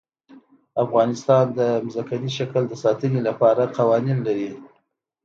افغانستان 0.83 1.45
د 1.57 1.59
ځمکنی 1.93 2.31
شکل 2.37 2.63
د 2.69 2.73
ساتنې 2.83 3.19
لپاره 3.27 3.63
قوانین 3.77 4.17
لري. 4.27 4.51